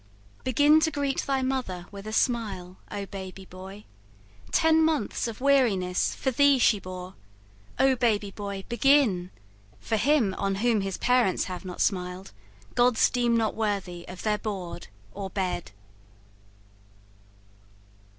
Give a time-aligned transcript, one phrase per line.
[0.43, 3.85] Begin to greet thy mother with a smile, O baby boy!
[4.51, 7.13] ten months of weariness For thee she bore:
[7.77, 9.29] O baby boy, begin!
[9.79, 12.31] For him, on whom his parents have not smiled,
[12.73, 15.69] Gods deem not worthy of their board or bed.